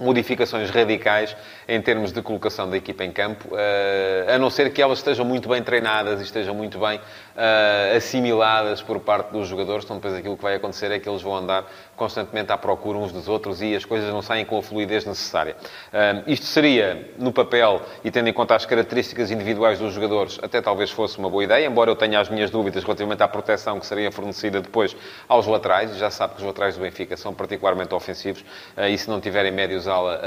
[0.00, 1.36] modificações radicais
[1.70, 5.24] em termos de colocação da equipa em campo, eh, a não ser que elas estejam
[5.24, 7.00] muito bem treinadas e estejam muito bem
[7.36, 11.22] eh, assimiladas por parte dos jogadores, então depois aquilo que vai acontecer é que eles
[11.22, 14.62] vão andar constantemente à procura uns dos outros e as coisas não saem com a
[14.62, 15.54] fluidez necessária.
[15.92, 20.60] Eh, isto seria, no papel, e tendo em conta as características individuais dos jogadores, até
[20.60, 23.86] talvez fosse uma boa ideia, embora eu tenha as minhas dúvidas relativamente à proteção que
[23.86, 24.96] seria fornecida depois
[25.28, 28.44] aos laterais, já sabe que os laterais do Benfica são particularmente ofensivos,
[28.76, 30.20] e se não tiverem médios ala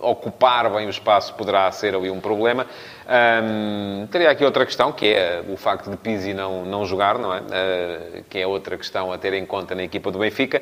[0.00, 2.66] ocupar bem o espaço poderá ser ali um problema.
[3.06, 7.32] Um, teria aqui outra questão, que é o facto de Pizzi não, não jogar, não
[7.32, 7.40] é?
[7.40, 10.60] Uh, que é outra questão a ter em conta na equipa do Benfica.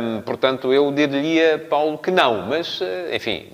[0.00, 3.46] Um, portanto, eu diria, Paulo, que não, mas, uh, enfim,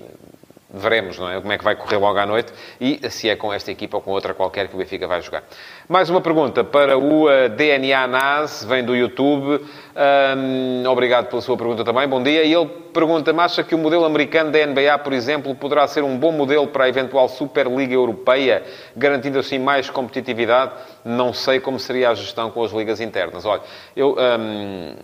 [0.73, 1.39] veremos não é?
[1.39, 4.01] como é que vai correr logo à noite e se é com esta equipa ou
[4.01, 5.43] com outra qualquer que o Benfica vai jogar.
[5.87, 9.63] Mais uma pergunta para o uh, DNA NAS, vem do YouTube.
[9.95, 12.07] Um, obrigado pela sua pergunta também.
[12.07, 12.43] Bom dia.
[12.43, 16.17] E ele pergunta-me: acha que o modelo americano da NBA, por exemplo, poderá ser um
[16.17, 18.63] bom modelo para a eventual Superliga Europeia,
[18.95, 20.73] garantindo assim mais competitividade?
[21.05, 23.45] Não sei como seria a gestão com as ligas internas.
[23.45, 23.61] Olha,
[23.95, 24.15] eu.
[24.17, 24.95] Um,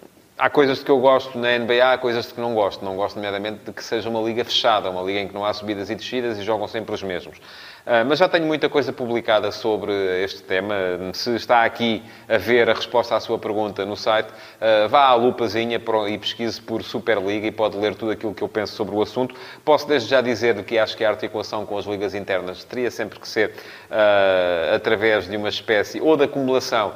[0.41, 2.86] Há coisas que eu gosto na NBA, há coisas que não gosto.
[2.86, 5.52] Não gosto, nomeadamente, de que seja uma liga fechada, uma liga em que não há
[5.52, 7.38] subidas e descidas e jogam sempre os mesmos.
[7.85, 10.75] Uh, mas já tenho muita coisa publicada sobre este tema.
[11.13, 15.15] Se está aqui a ver a resposta à sua pergunta no site, uh, vá à
[15.15, 19.01] lupazinha e pesquise por Superliga e pode ler tudo aquilo que eu penso sobre o
[19.01, 19.35] assunto.
[19.63, 23.19] Posso desde já dizer que acho que a articulação com as ligas internas teria sempre
[23.19, 23.51] que ser
[23.89, 26.93] uh, através de uma espécie ou de acumulação.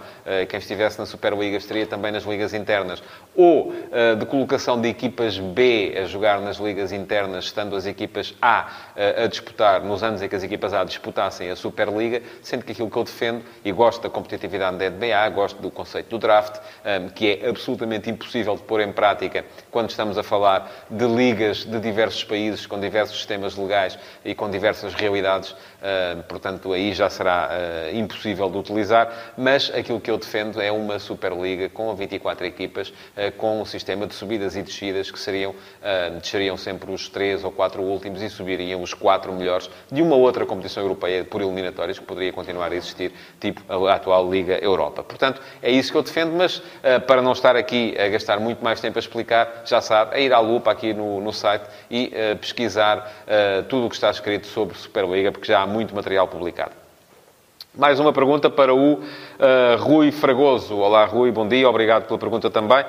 [0.49, 3.01] quem estivesse na Superliga estaria também nas ligas internas
[3.35, 3.73] ou
[4.17, 8.69] de colocação de equipas B a jogar nas ligas internas, estando as equipas A
[9.23, 12.97] a disputar, nos anos em que as equipas Disputassem a Superliga, sendo que aquilo que
[12.97, 16.59] eu defendo, e gosto da competitividade da NBA, gosto do conceito do draft,
[17.15, 21.79] que é absolutamente impossível de pôr em prática quando estamos a falar de ligas de
[21.79, 25.55] diversos países, com diversos sistemas legais e com diversas realidades,
[26.27, 27.49] portanto, aí já será
[27.93, 33.31] impossível de utilizar, mas aquilo que eu defendo é uma Superliga com 24 equipas, eh,
[33.31, 35.53] com um sistema de subidas e descidas que seriam,
[36.19, 40.45] desceriam sempre os três ou quatro últimos e subiriam os quatro melhores de uma outra
[40.45, 45.03] competição europeia por eliminatórias que poderia continuar a existir, tipo a atual Liga Europa.
[45.03, 48.63] Portanto, é isso que eu defendo, mas eh, para não estar aqui a gastar muito
[48.63, 52.11] mais tempo a explicar, já sabe, é ir à lupa aqui no, no site e
[52.39, 53.25] pesquisar
[53.67, 56.82] tudo o que está escrito sobre Superliga, porque já há muito material publicado.
[57.75, 59.01] Mais uma pergunta para o uh,
[59.79, 60.77] Rui Fragoso.
[60.77, 62.85] Olá, Rui, bom dia, obrigado pela pergunta também.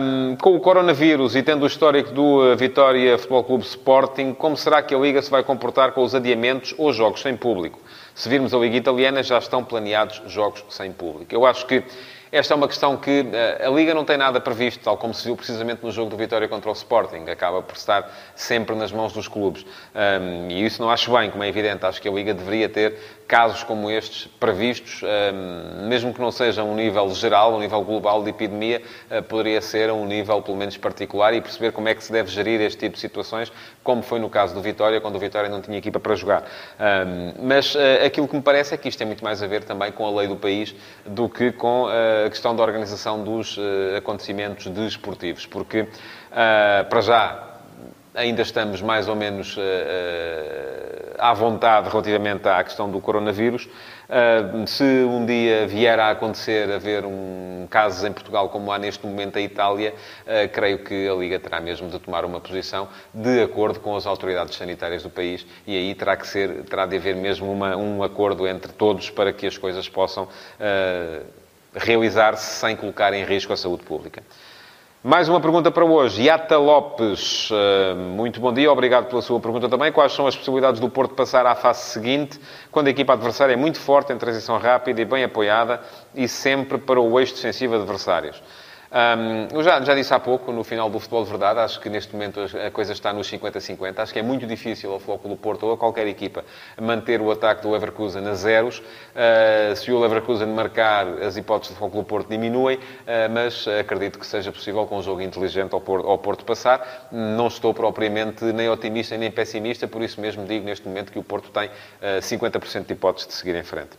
[0.00, 4.56] Um, com o coronavírus e tendo o histórico do uh, Vitória Futebol Clube Sporting, como
[4.56, 7.78] será que a Liga se vai comportar com os adiamentos ou jogos sem público?
[8.12, 11.32] Se virmos a Liga Italiana, já estão planeados jogos sem público.
[11.32, 11.84] Eu acho que
[12.32, 15.24] esta é uma questão que uh, a Liga não tem nada previsto, tal como se
[15.24, 17.28] viu precisamente no jogo do Vitória contra o Sporting.
[17.30, 19.64] Acaba por estar sempre nas mãos dos clubes.
[20.48, 21.84] E isso não acho bem, como é evidente.
[21.84, 22.96] Acho que a Liga deveria ter
[23.30, 25.02] casos como estes previstos,
[25.88, 29.88] mesmo que não seja um nível geral, um nível global de epidemia, eh, poderia ser
[29.92, 32.96] um nível pelo menos particular e perceber como é que se deve gerir este tipo
[32.96, 36.14] de situações, como foi no caso do Vitória, quando o Vitória não tinha equipa para
[36.14, 36.44] jogar.
[36.78, 39.64] Ehm, mas eh, aquilo que me parece é que isto tem muito mais a ver
[39.64, 40.74] também com a lei do país
[41.06, 43.58] do que com eh, a questão da organização dos
[43.96, 45.86] acontecimentos desportivos, porque,
[46.88, 47.50] para já,
[48.14, 53.68] ainda estamos mais ou menos uh, uh, à vontade relativamente à questão do coronavírus.
[54.10, 59.06] Uh, se um dia vier a acontecer haver um casos em Portugal como há neste
[59.06, 59.94] momento a Itália,
[60.52, 64.56] creio que a Liga terá mesmo de tomar uma posição de acordo com as autoridades
[64.56, 68.48] sanitárias do país e aí terá que ser, terá de haver mesmo uma, um acordo
[68.48, 70.26] entre todos para que as coisas possam
[71.72, 74.22] realizar-se sem colocar em risco a saúde pública.
[75.02, 76.24] Mais uma pergunta para hoje.
[76.24, 79.90] Yata Lopes, eh, muito bom dia, obrigado pela sua pergunta também.
[79.90, 82.38] Quais são as possibilidades do Porto passar à fase seguinte,
[82.70, 85.80] quando a equipa adversária é muito forte, em transição rápida e bem apoiada,
[86.14, 88.42] e sempre para o eixo defensivo adversários?
[88.92, 91.88] Um, eu já, já disse há pouco, no final do futebol de verdade, acho que
[91.88, 93.98] neste momento a coisa está nos 50-50.
[94.00, 96.44] Acho que é muito difícil ao do Porto ou a qualquer equipa
[96.80, 98.78] manter o ataque do Leverkusen a zeros.
[98.80, 102.80] Uh, se o Leverkusen marcar, as hipóteses do do Porto diminuem, uh,
[103.30, 107.08] mas acredito que seja possível com um jogo inteligente ao Porto, ao Porto passar.
[107.12, 111.22] Não estou propriamente nem otimista nem pessimista, por isso mesmo digo neste momento que o
[111.22, 111.70] Porto tem uh,
[112.02, 113.96] ah, 50% de hipóteses de seguir em frente.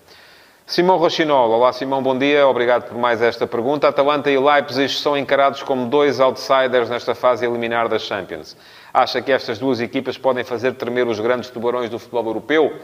[0.65, 1.51] Simão Rochinol.
[1.51, 2.47] Olá, Simão, bom dia.
[2.47, 3.87] Obrigado por mais esta pergunta.
[3.87, 8.55] Atalanta e Leipzig são encarados como dois outsiders nesta fase eliminar das Champions.
[8.93, 12.79] Acha que estas duas equipas podem fazer tremer os grandes tubarões do futebol europeu?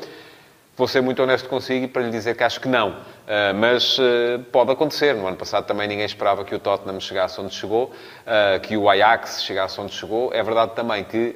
[0.78, 2.92] Vou ser muito honesto consigo para lhe dizer que acho que não.
[2.92, 5.16] Uh, mas uh, pode acontecer.
[5.16, 8.88] No ano passado também ninguém esperava que o Tottenham chegasse onde chegou, uh, que o
[8.88, 10.32] Ajax chegasse onde chegou.
[10.32, 11.36] É verdade também que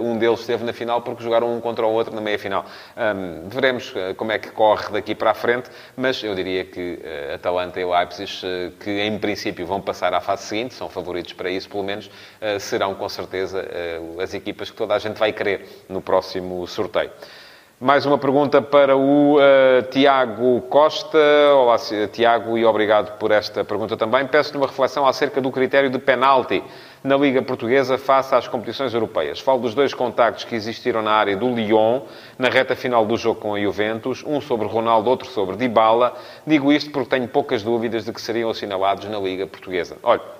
[0.00, 2.64] um deles esteve na final porque jogaram um contra o outro na meia-final.
[2.96, 6.98] Um, veremos como é que corre daqui para a frente, mas eu diria que
[7.34, 11.68] Atalanta e Leipzig, que em princípio vão passar à fase seguinte, são favoritos para isso
[11.68, 12.10] pelo menos,
[12.58, 13.64] serão com certeza
[14.22, 17.10] as equipas que toda a gente vai querer no próximo sorteio.
[17.80, 21.16] Mais uma pergunta para o uh, Tiago Costa.
[21.54, 21.76] Olá,
[22.10, 24.26] Tiago, e obrigado por esta pergunta também.
[24.26, 26.60] Peço-lhe uma reflexão acerca do critério de penalti
[27.04, 29.38] na Liga Portuguesa face às competições europeias.
[29.38, 32.00] Falo dos dois contactos que existiram na área do Lyon,
[32.36, 36.14] na reta final do jogo com a Juventus, um sobre Ronaldo, outro sobre Dybala.
[36.44, 39.96] Digo isto porque tenho poucas dúvidas de que seriam assinalados na Liga Portuguesa.
[40.02, 40.37] Olha,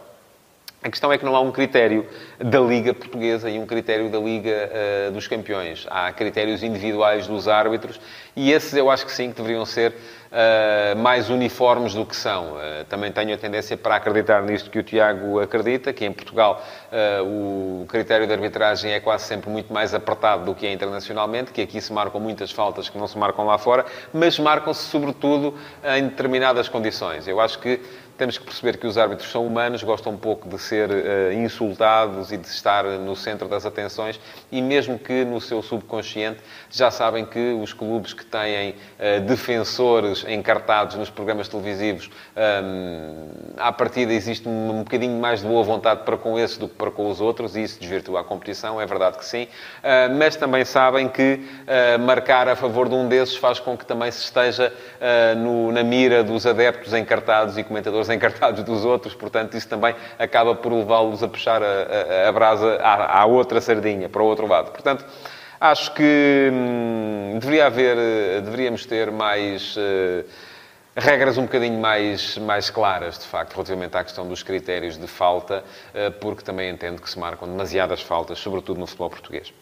[0.81, 2.07] a questão é que não há um critério
[2.39, 4.71] da Liga Portuguesa e um critério da Liga
[5.09, 5.85] uh, dos Campeões.
[5.91, 8.01] Há critérios individuais dos árbitros
[8.37, 12.53] e esses eu acho que sim, que deveriam ser uh, mais uniformes do que são.
[12.53, 16.63] Uh, também tenho a tendência para acreditar nisto que o Tiago acredita, que em Portugal
[17.27, 21.61] o critério de arbitragem é quase sempre muito mais apertado do que é internacionalmente, que
[21.61, 25.55] aqui se marcam muitas faltas que não se marcam lá fora, mas marcam-se sobretudo
[25.97, 27.29] em determinadas condições.
[27.29, 27.81] Eu acho que
[28.19, 32.33] temos que perceber que os árbitros são humanos, gostam um pouco de ser uh, insultados
[32.33, 34.19] e de estar no centro das atenções
[34.51, 40.25] e mesmo que no seu subconsciente já sabem que os clubes que têm uh, defensores
[40.29, 46.03] encartados nos programas televisivos, um, à partida existe um, um bocadinho mais de boa vontade
[46.03, 48.87] para com esses do que para com os outros e isso desvirtua a competição, é
[48.87, 51.41] verdade que sim, uh, mas também sabem que
[52.01, 54.73] marcar a favor de um desses faz com que também se esteja
[55.37, 60.55] no, na mira dos adeptos encartados e comentadores encartados dos outros, portanto isso também acaba
[60.55, 64.47] por levá-los a puxar a, a, a brasa à, à outra sardinha, para o outro
[64.47, 64.71] lado.
[64.71, 65.05] Portanto,
[65.61, 67.97] acho que hum, deveria haver,
[68.43, 70.25] deveríamos ter mais uh,
[70.97, 75.65] regras um bocadinho mais, mais claras, de facto, relativamente à questão dos critérios de falta,
[75.95, 79.53] uh, porque também entendo que se marcam demasiadas faltas, sobretudo no futebol português.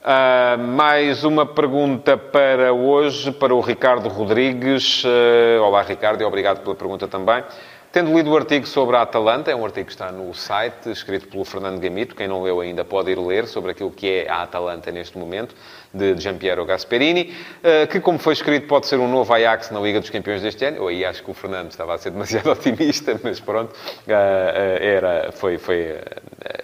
[0.00, 5.02] Uh, mais uma pergunta para hoje, para o Ricardo Rodrigues.
[5.02, 7.42] Uh, olá, Ricardo, e obrigado pela pergunta também.
[7.90, 11.26] Tendo lido o artigo sobre a Atalanta, é um artigo que está no site, escrito
[11.26, 14.42] pelo Fernando Gamito, quem não leu ainda pode ir ler sobre aquilo que é a
[14.42, 15.56] Atalanta neste momento,
[15.92, 20.00] de Giampiero Gasperini, eh, que, como foi escrito, pode ser um novo Ajax na Liga
[20.00, 20.76] dos Campeões deste ano.
[20.76, 23.74] Eu aí acho que o Fernando estava a ser demasiado otimista, mas pronto,
[24.06, 25.96] era, foi, foi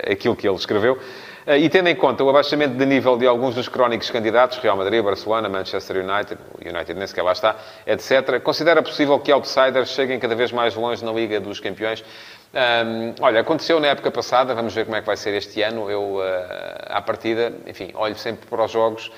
[0.07, 0.99] aquilo que ele escreveu.
[1.47, 4.77] Eh, e tendo em conta o abaixamento de nível de alguns dos crónicos candidatos, Real
[4.77, 10.19] Madrid, Barcelona, Manchester United, United nem sequer lá está, etc., considera possível que outsiders cheguem
[10.19, 12.03] cada vez mais longe na Liga dos Campeões?
[12.55, 15.91] Um, olha, aconteceu na época passada, vamos ver como é que vai ser este ano.
[15.91, 16.23] Eu, uh,
[16.87, 19.11] à partida, enfim, olho sempre para os jogos.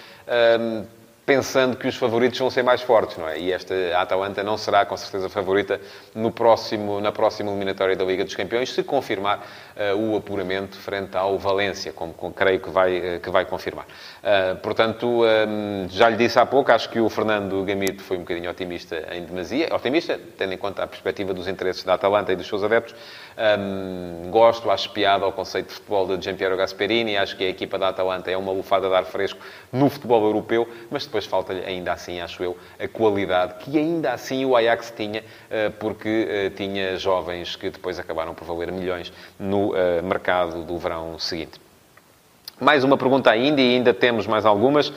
[0.58, 0.84] Um,
[1.26, 3.36] pensando que os favoritos vão ser mais fortes, não é?
[3.36, 5.80] E esta Atalanta não será, com certeza, favorita
[6.14, 9.44] no próximo, na próxima eliminatória da Liga dos Campeões, se confirmar
[9.76, 13.86] uh, o apuramento frente ao Valência, como, creio que vai, uh, que vai confirmar.
[13.86, 18.20] Uh, portanto, um, já lhe disse há pouco, acho que o Fernando Gamito foi um
[18.20, 19.68] bocadinho otimista em demasia.
[19.74, 22.94] Otimista, tendo em conta a perspectiva dos interesses da Atalanta e dos seus adeptos.
[23.36, 27.16] Um, gosto, acho piada ao conceito de futebol de Giampiero Gasperini.
[27.16, 29.40] Acho que a equipa da Atalanta é uma lufada de ar fresco
[29.72, 34.44] no futebol europeu, mas depois falta-lhe ainda assim, acho eu, a qualidade que ainda assim
[34.44, 39.70] o Ajax tinha, uh, porque uh, tinha jovens que depois acabaram por valer milhões no
[39.70, 41.65] uh, mercado do verão seguinte.
[42.58, 44.90] Mais uma pergunta ainda, e ainda temos mais algumas,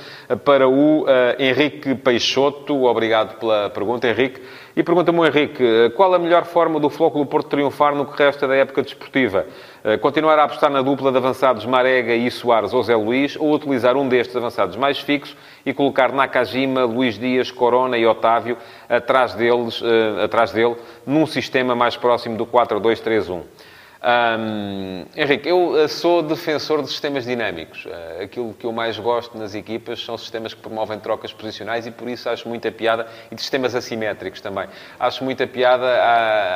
[0.45, 2.85] para o uh, Henrique Peixoto.
[2.85, 4.41] Obrigado pela pergunta, Henrique.
[4.77, 8.55] E pergunta-me Henrique, qual a melhor forma do Flóculo Porto triunfar no que resta da
[8.55, 9.45] época desportiva?
[9.83, 13.53] Uh, continuar a apostar na dupla de avançados Marega e Soares ou Zé Luís, ou
[13.53, 18.55] utilizar um destes avançados mais fixos e colocar Nakajima, Luís Dias, Corona e Otávio
[18.87, 23.41] atrás, deles, uh, atrás dele, num sistema mais próximo do 4-2-3-1?
[24.01, 27.83] Um, Henrique, eu eh, sou defensor de sistemas dinâmicos.
[27.83, 31.91] Uh, aquilo que eu mais gosto nas equipas são sistemas que promovem trocas posicionais e
[31.91, 34.69] por isso acho muita piada, e de sistemas assimétricos também.
[34.97, 35.85] Acho muita piada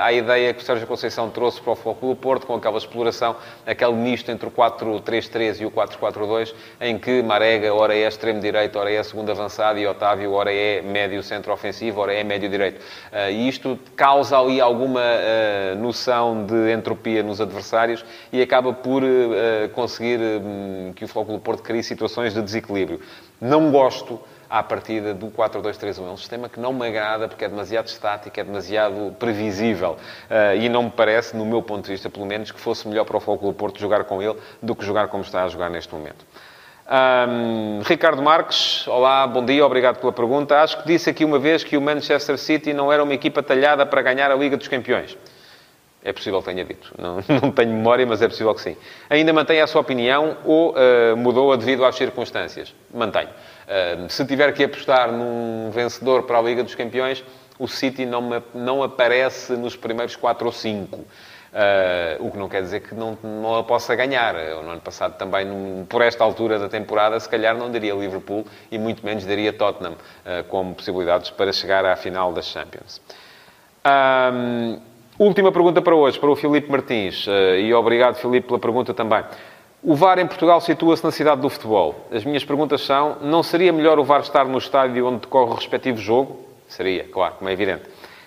[0.02, 3.94] à, ideia que o Sérgio Conceição trouxe para o Futebol Porto, com aquela exploração, aquele
[3.94, 8.90] misto entre o 4-3-3 e o 4-4-2, em que Marega, ora é extremo direito, ora
[8.90, 12.80] é segundo avançado, e Otávio, ora é médio centro ofensivo, ora é médio direito.
[13.12, 18.72] Uh, e isto causa ali alguma uh, noção de entropia no nos adversários e acaba
[18.72, 23.02] por uh, conseguir uh, que o Futebol Porto crie situações de desequilíbrio.
[23.42, 24.20] Não gosto
[24.50, 25.98] à partida do 4-2-3-1.
[25.98, 29.98] É um sistema que não me agrada porque é demasiado estático, é demasiado previsível.
[30.30, 33.04] Uh, e não me parece, no meu ponto de vista, pelo menos, que fosse melhor
[33.04, 35.94] para o Futebol Porto jogar com ele do que jogar como está a jogar neste
[35.94, 36.24] momento.
[36.86, 40.62] Um, Ricardo Marques, olá, bom dia, obrigado pela pergunta.
[40.62, 43.86] Acho que disse aqui uma vez que o Manchester City não era uma equipa talhada
[43.86, 45.18] para ganhar a Liga dos Campeões.
[46.04, 46.94] É possível que tenha dito.
[46.98, 48.76] Não, não tenho memória, mas é possível que sim.
[49.10, 52.76] Ainda mantém a sua opinião ou uh, mudou-a devido às circunstâncias?
[52.94, 53.30] Mantenho.
[53.30, 57.24] Uh, se tiver que apostar num vencedor para a Liga dos Campeões,
[57.58, 60.98] o City não, me, não aparece nos primeiros 4 ou 5.
[60.98, 61.06] Uh,
[61.56, 64.34] eh, o que não quer dizer que não, não a possa ganhar.
[64.36, 67.94] Eu, no ano passado, também, num, por esta altura da temporada, se calhar não daria
[67.94, 69.96] Liverpool e muito menos daria Tottenham
[70.50, 73.00] como possibilidades para chegar à final das Champions.
[73.86, 74.80] Um,
[75.20, 77.28] Última pergunta para hoje, para o Filipe Martins.
[77.28, 79.24] Eh, e obrigado, Filipe, pela pergunta também.
[79.84, 82.08] O VAR em Portugal situa-se na cidade do futebol.
[82.12, 85.54] As minhas perguntas são: não seria melhor o VAR estar no estádio onde decorre o
[85.54, 86.40] respectivo jogo?
[86.68, 87.84] Seria, claro, como é evidente.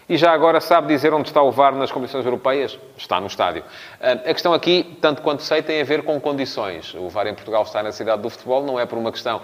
[0.09, 2.79] E já agora sabe dizer onde está o VAR nas competições europeias?
[2.97, 3.65] Está no estádio.
[4.01, 6.95] Eh, a questão aqui, tanto quanto sei, tem a ver com condições.
[6.95, 9.43] O VAR em Portugal está na cidade do futebol, não é por uma questão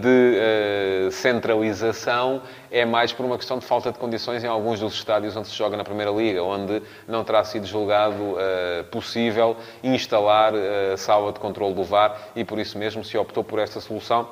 [0.00, 4.94] de eh, centralização, é mais por uma questão de falta de condições em alguns dos
[4.94, 8.36] estádios onde se joga na Primeira Liga, onde não terá sido julgado
[8.90, 10.52] possível instalar
[10.96, 14.28] sala de controle do VAR e por isso mesmo se optou por esta solução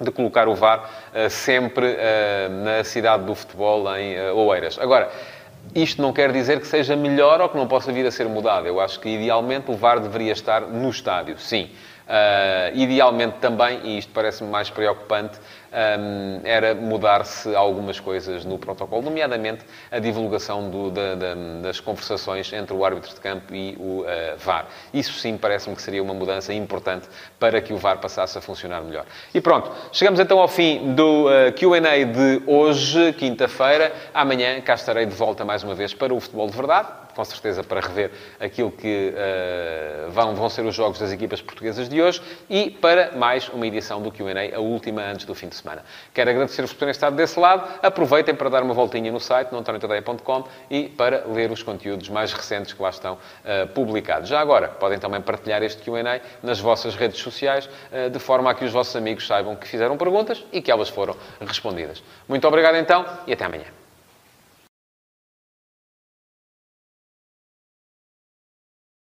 [0.00, 0.88] de colocar o VAR
[1.28, 1.96] sempre
[2.64, 4.78] na cidade do futebol, em Oeiras.
[4.78, 5.10] Agora,
[5.74, 8.66] isto não quer dizer que seja melhor ou que não possa vir a ser mudado.
[8.66, 11.70] Eu acho que, idealmente, o VAR deveria estar no estádio, sim.
[12.08, 15.38] Uh, idealmente também, e isto parece-me mais preocupante,
[15.72, 22.52] um, era mudar-se algumas coisas no protocolo, nomeadamente a divulgação do, da, da, das conversações
[22.52, 24.06] entre o árbitro de campo e o uh,
[24.38, 24.66] VAR.
[24.92, 27.08] Isso sim parece-me que seria uma mudança importante
[27.38, 29.04] para que o VAR passasse a funcionar melhor.
[29.34, 33.92] E pronto, chegamos então ao fim do uh, QA de hoje, quinta-feira.
[34.12, 37.64] Amanhã cá estarei de volta mais uma vez para o Futebol de Verdade com certeza
[37.64, 42.22] para rever aquilo que uh, vão, vão ser os jogos das equipas portuguesas de hoje
[42.48, 45.84] e para mais uma edição do QA, a última antes do fim de semana.
[46.12, 47.68] Quero agradecer-vos por terem estado desse lado.
[47.82, 52.72] Aproveitem para dar uma voltinha no site, nontoniatadeia.com e para ler os conteúdos mais recentes
[52.72, 54.28] que lá estão uh, publicados.
[54.28, 58.54] Já agora, podem também partilhar este QA nas vossas redes sociais, uh, de forma a
[58.54, 62.02] que os vossos amigos saibam que fizeram perguntas e que elas foram respondidas.
[62.28, 63.77] Muito obrigado então e até amanhã.